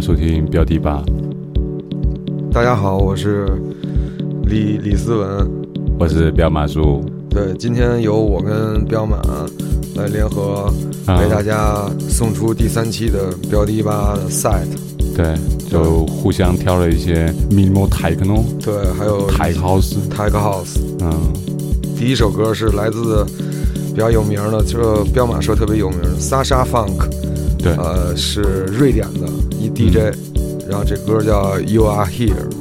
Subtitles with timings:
[0.00, 1.02] 收听标题吧。
[2.52, 3.46] 大家好，我是
[4.44, 5.50] 李李思文，
[5.98, 7.04] 我是彪马叔。
[7.30, 9.20] 对，今天由我跟彪马
[9.96, 10.72] 来联合，
[11.08, 14.66] 为大家送出第三期的标题吧的 set。
[15.16, 15.34] 对，
[15.70, 20.78] 就互相挑了一些 minimal techno，对，还有 tech house，tech house。
[21.00, 21.32] 嗯，
[21.96, 23.24] 第一首歌是来自
[23.92, 27.08] 比较有名的，就彪马说特别有名，Sasha Funk。
[27.58, 28.42] 对，呃，是
[28.78, 29.43] 瑞典的一
[29.74, 30.14] DJ，
[30.68, 32.53] 然后这歌叫 You Are Here。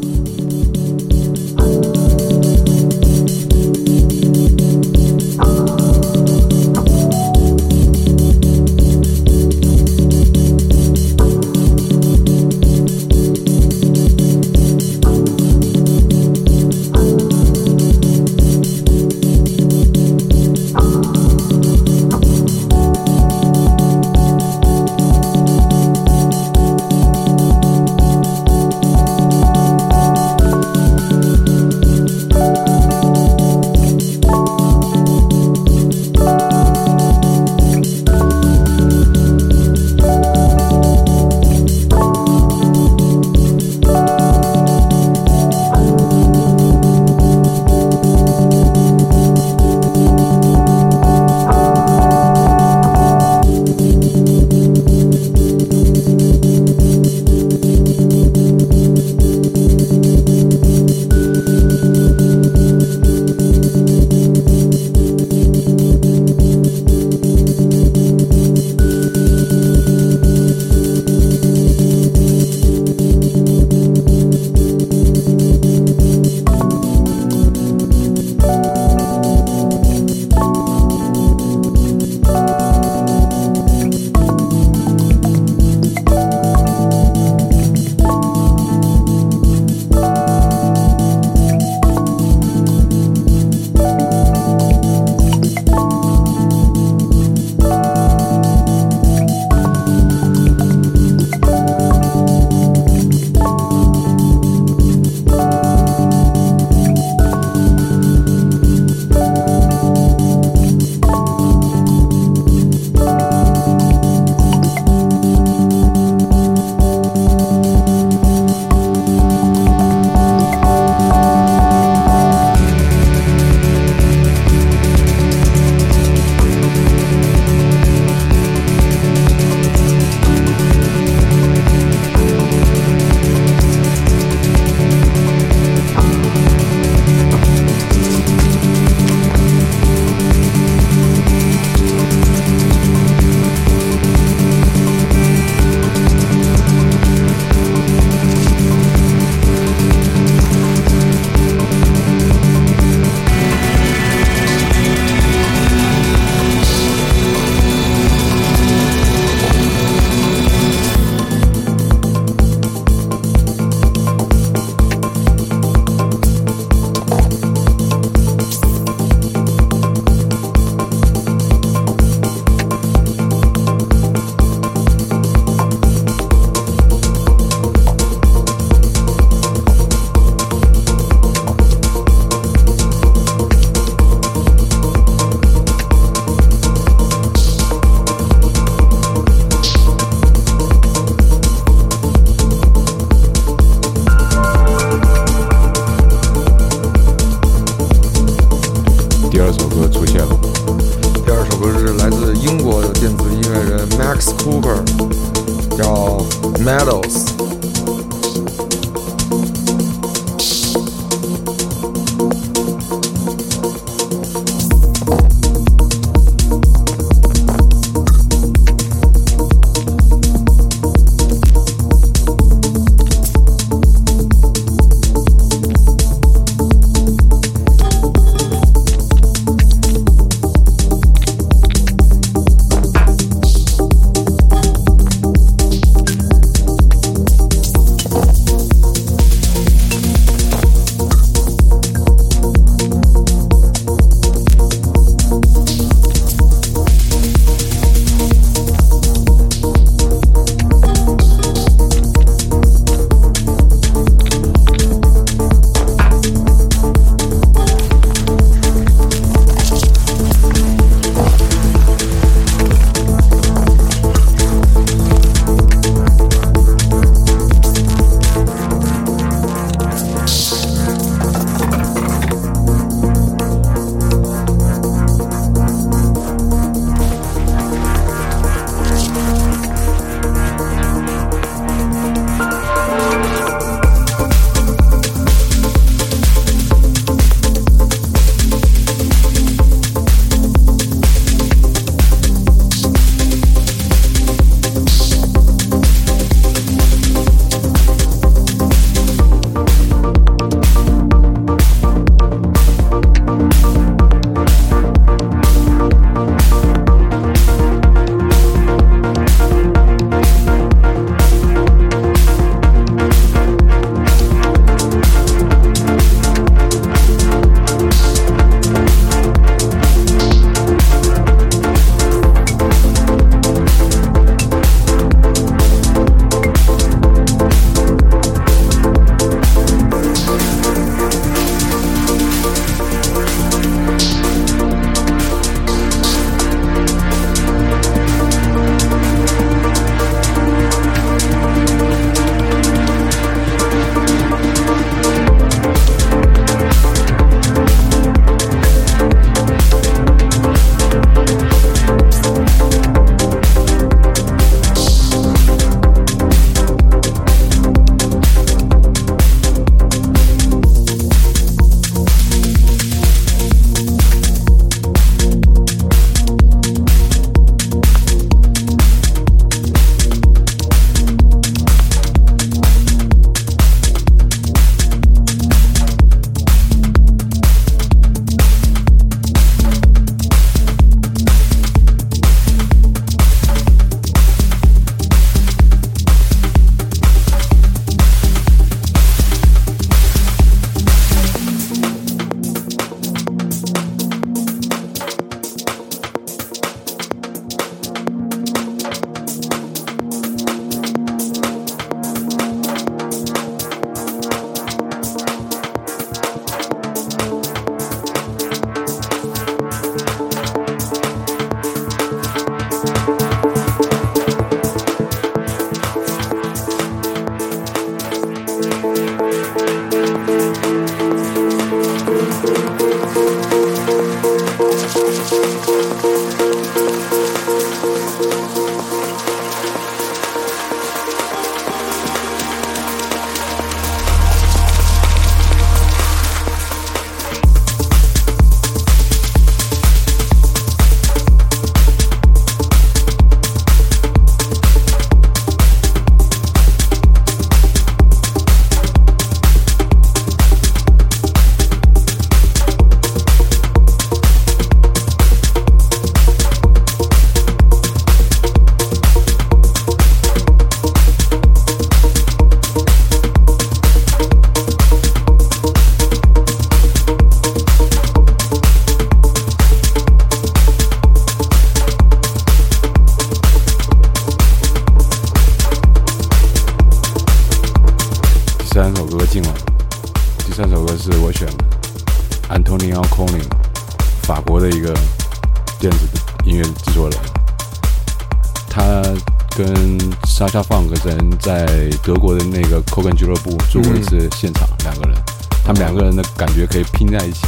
[497.18, 497.40] 在一起，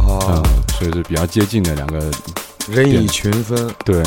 [0.00, 0.42] 嗯，
[0.78, 1.98] 所以是比较接近的两个，
[2.68, 4.02] 人以群分，对。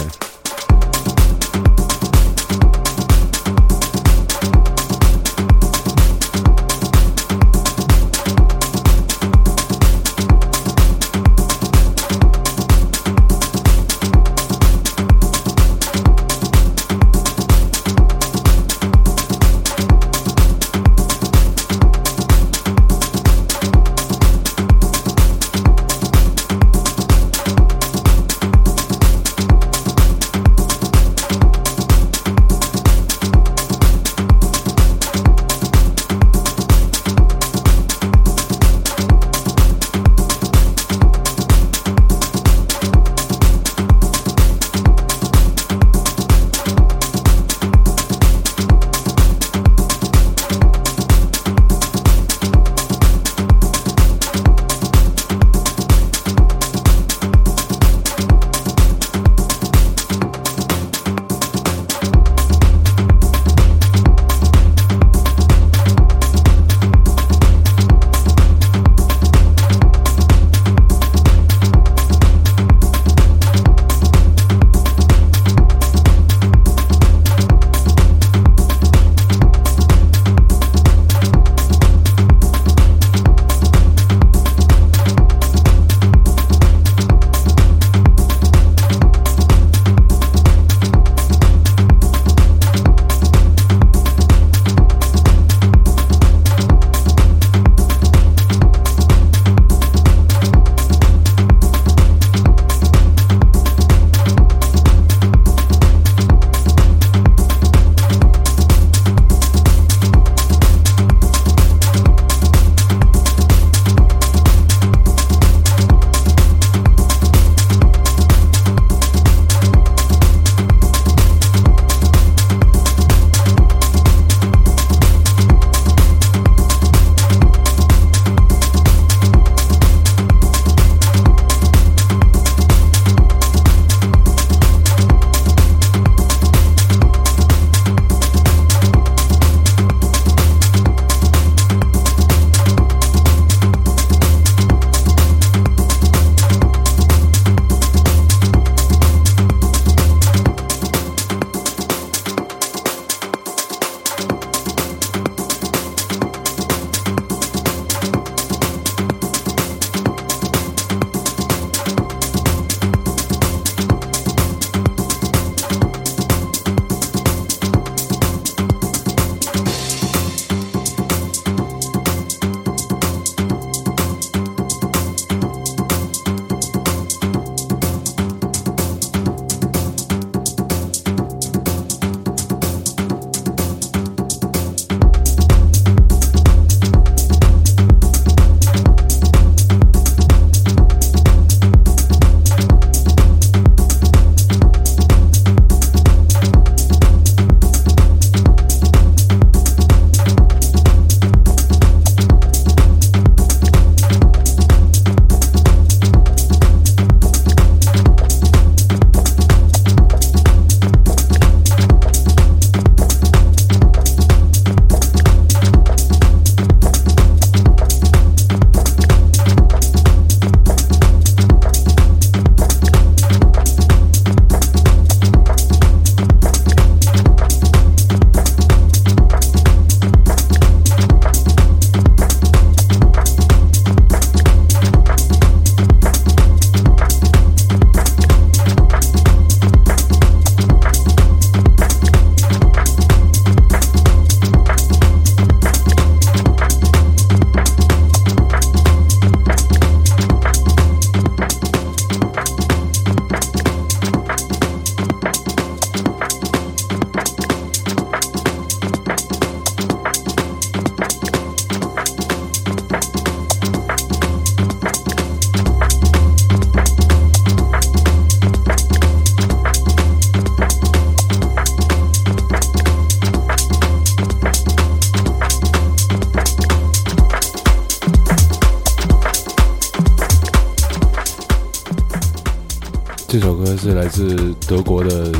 [283.31, 285.31] 这首歌是来自德国的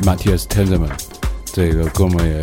[0.00, 0.88] Matthias Tenzemann，
[1.44, 2.40] 这个哥们也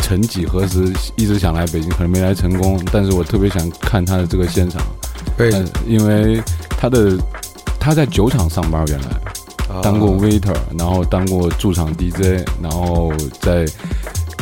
[0.00, 2.78] 曾几何时一直想来北京，可能没来成功。
[2.92, 4.82] 但是我特别想看他的这个现场，
[5.86, 7.16] 因为他的
[7.80, 9.06] 他在酒厂上班，原来
[9.82, 13.64] 当过 waiter，然后当过驻场 DJ，然后在。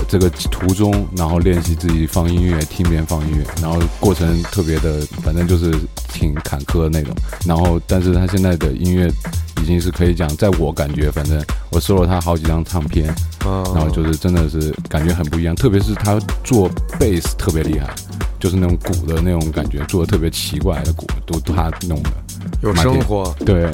[0.08, 5.72] 这个途中，然后练习自己放音乐，听别人放音乐，然后过程特别的，反正就是
[6.08, 7.14] 挺坎坷的那种。
[7.46, 9.08] 然后，但是他现在的音乐
[9.62, 13.06] 已经是可以讲，在我感觉，反正我收了他好几张唱片，
[13.44, 15.54] 然后就是真的是感觉很不一样。
[15.54, 17.94] 特别是他做贝斯特别厉害，
[18.38, 22.10] 就是那种鼓的那种感觉，做的特别奇怪的鼓都他弄的，
[22.62, 23.70] 有生活，对。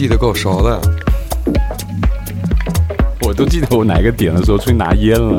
[0.00, 0.80] 记得够熟的，
[3.20, 5.38] 我都记得我哪个点的时候出去拿烟了。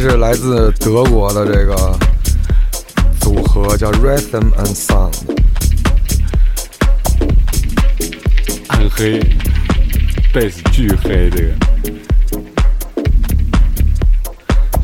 [0.00, 1.98] 这是来自德国的这个
[3.18, 5.12] 组合，叫 Rhythm and Sound，
[8.68, 9.18] 暗黑，
[10.32, 11.48] 贝斯巨黑，这个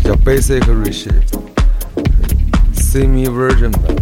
[0.03, 3.94] 叫 Basic Reshape，Semi Version 版。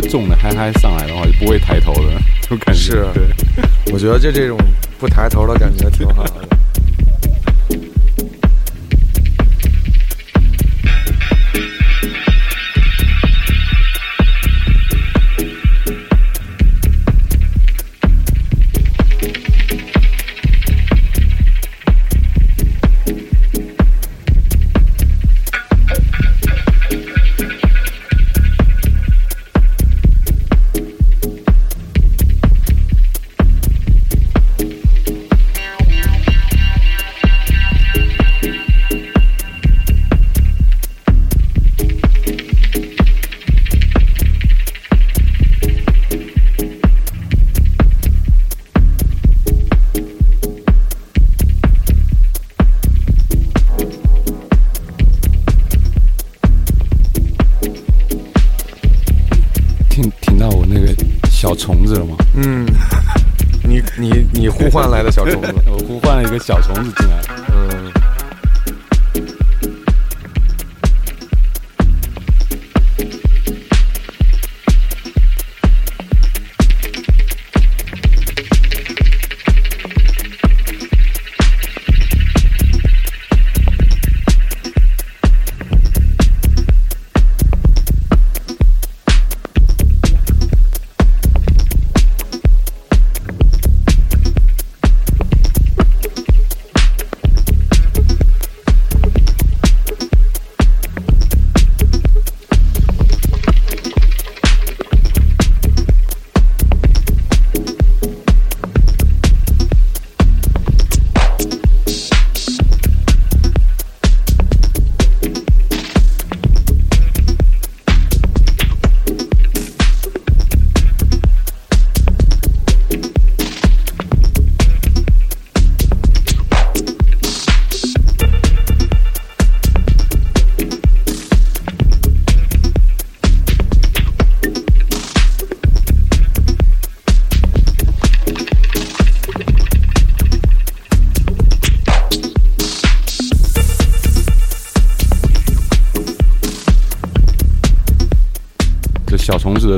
[0.00, 2.12] 重的嗨嗨上来的话，就不会抬头的，
[2.48, 2.80] 就感觉。
[2.80, 3.22] 是，对，
[3.92, 4.58] 我觉得就这种
[4.98, 6.55] 不抬头的感觉挺好的。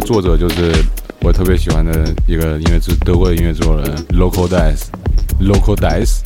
[0.08, 0.72] 作者就是
[1.20, 1.92] 我特别喜欢的
[2.26, 6.20] 一个音乐制德国的音乐制作人 Local Dice，Local Dice，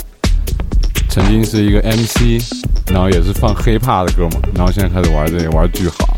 [1.08, 2.40] 曾经是一个 MC，
[2.92, 6.11] 然后也是放 hiphop 的歌嘛，然后现在开始玩这个玩巨好。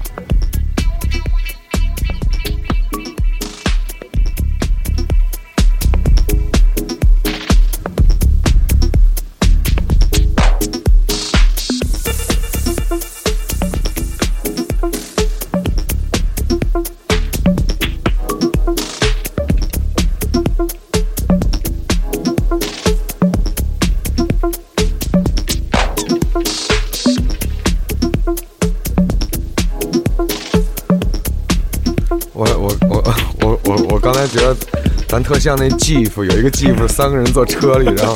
[35.24, 38.14] 特像那 GIF，有一个 GIF，三个人坐车里，然后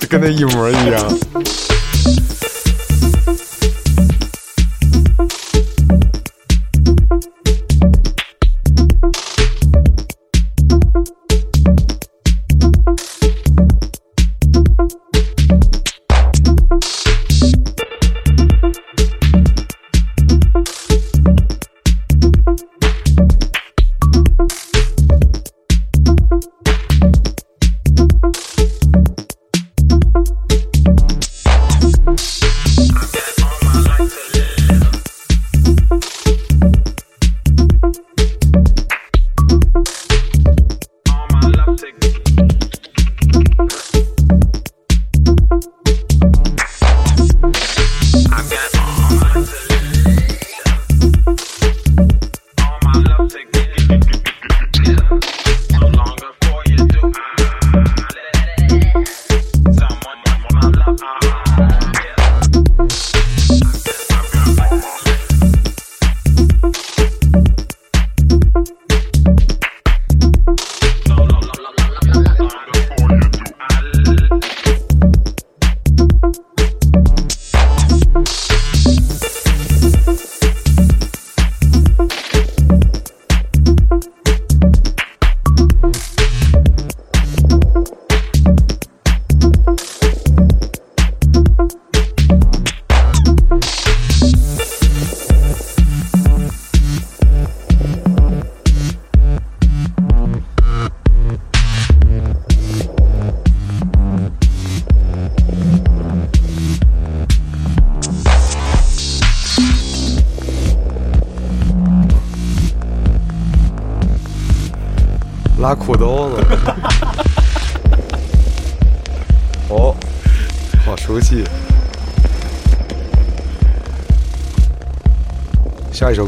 [0.00, 1.18] 就跟那一模一样。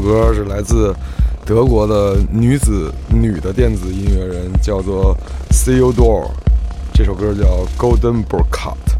[0.01, 0.93] 歌是来自
[1.45, 5.15] 德国的女子女的电子音乐人，叫做
[5.51, 6.27] c e o d o r。
[6.93, 7.43] 这首歌叫
[7.77, 8.90] 《Golden b r o c a t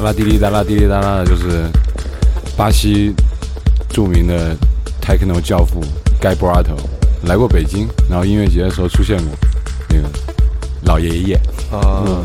[0.00, 1.68] 啦、滴滴答啦、滴滴答啦的，就是
[2.56, 3.14] 巴西
[3.88, 4.56] 著名的
[5.00, 5.80] 泰克诺教父
[6.20, 6.76] Guy Brato
[7.24, 9.36] 来过北京，然后音乐节的时候出现过，
[9.88, 10.08] 那个
[10.84, 11.40] 老爷爷。
[11.70, 12.22] 啊。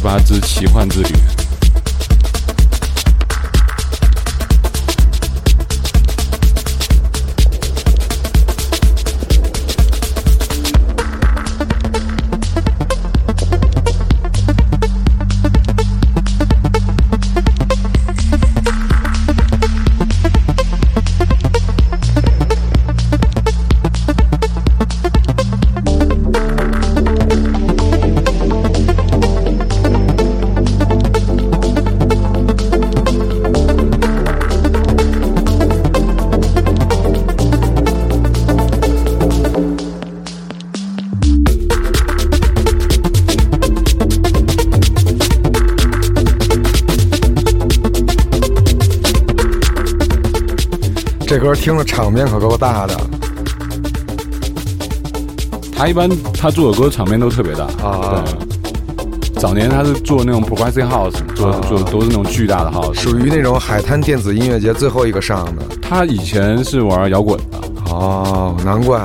[0.00, 1.08] 八之奇幻之旅》。
[51.68, 52.96] 听的场面可够大的
[55.76, 58.24] 他一般他做的歌场面都特别大啊！
[58.24, 65.62] 对，早年他是做那种 progressive house，做做都是那种巨大的 house，属于那种海滩电子音乐节最后一个上的。
[65.82, 67.58] 他以前是玩摇滚的
[67.90, 69.04] 哦，难怪。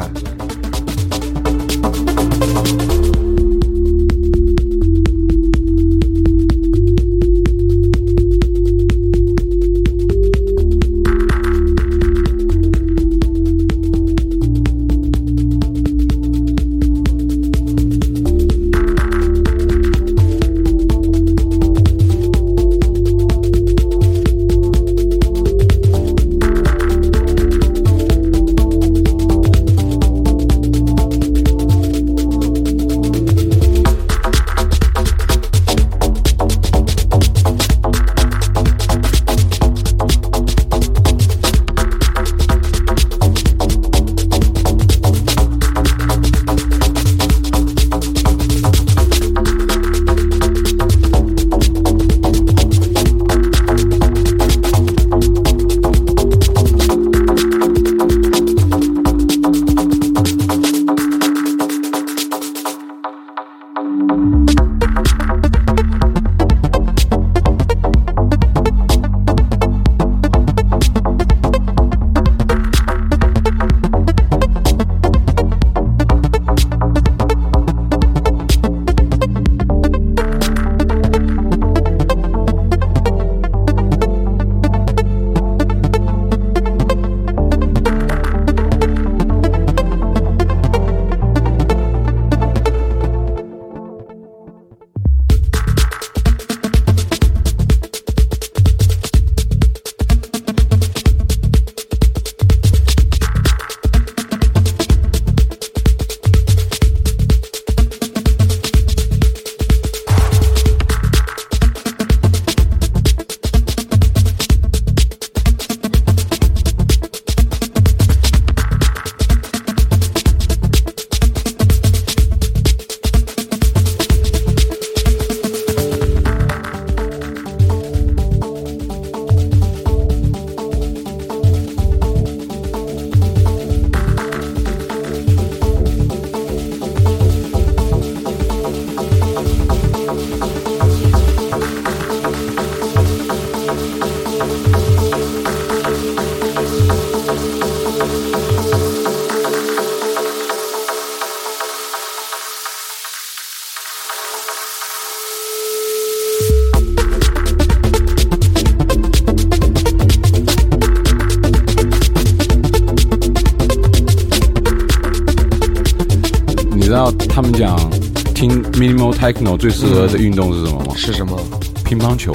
[169.33, 170.93] Techno 最适合的运动是什么吗？
[170.95, 171.39] 是什么？
[171.83, 172.33] 乒乓球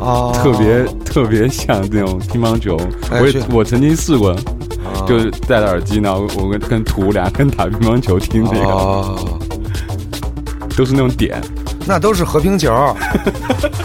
[0.00, 2.76] 啊，特别特别像那种乒乓球。
[3.10, 4.34] 我也我曾经试过，
[5.06, 9.16] 就是戴着耳机呢，我跟跟图俩跟打乒乓球听这个，
[10.76, 11.40] 都是那种点，
[11.86, 12.72] 那都是和平球。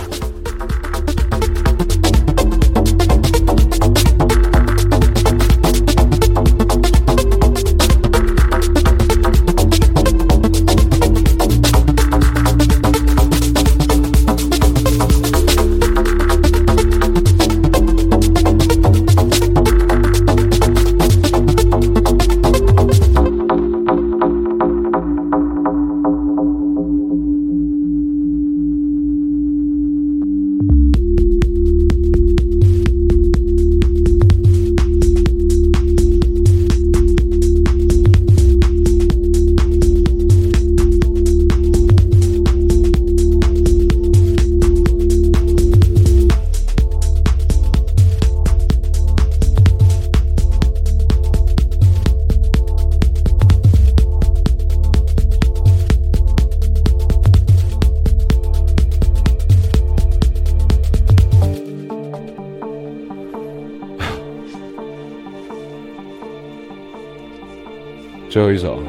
[68.40, 68.82] 最后一首，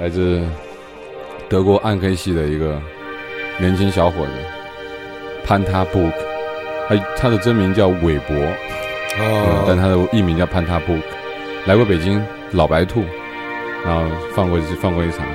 [0.00, 0.40] 来自
[1.46, 2.80] 德国暗黑系的一个
[3.60, 4.32] 年轻小伙子
[5.44, 6.12] 潘塔布克，
[6.88, 8.34] 他他的真名叫韦伯，
[9.22, 11.02] 啊，但他的艺名叫潘塔布克，
[11.66, 13.04] 来过北京老白兔，
[13.84, 15.26] 然后放过放过一场，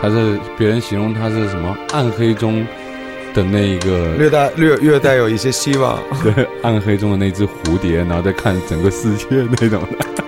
[0.00, 2.64] 他是别人形容他是什么暗黑中
[3.34, 5.98] 的那一个略带略略带有一些希望。
[6.22, 9.26] 对暗黑中的那只蝴蝶，然后再看整个世界
[9.60, 10.21] 那种的。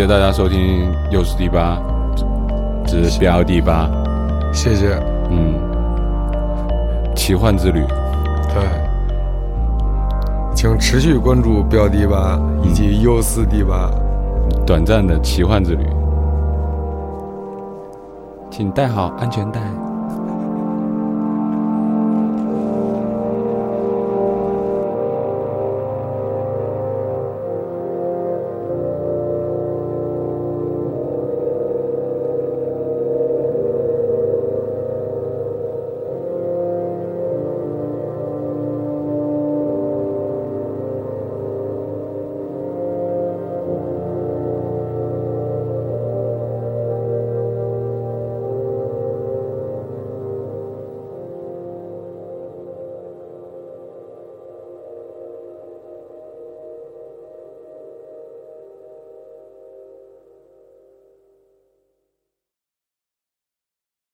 [0.00, 1.78] 谢谢大家收听又是第八，
[2.86, 3.86] 指标第八，
[4.50, 4.98] 谢谢。
[5.28, 5.54] 嗯，
[7.14, 7.84] 奇幻之旅，
[8.48, 8.62] 对，
[10.54, 13.90] 请持续关注标第八以及优四第八。
[14.66, 15.84] 短暂的奇幻之旅，
[18.50, 19.60] 请带好安全带。